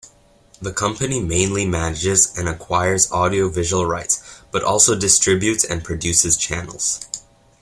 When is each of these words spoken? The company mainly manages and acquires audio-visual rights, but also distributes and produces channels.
The 0.59 0.73
company 0.73 1.19
mainly 1.21 1.63
manages 1.63 2.35
and 2.35 2.49
acquires 2.49 3.11
audio-visual 3.11 3.85
rights, 3.85 4.41
but 4.49 4.63
also 4.63 4.95
distributes 4.95 5.63
and 5.63 5.83
produces 5.83 6.37
channels. 6.37 7.01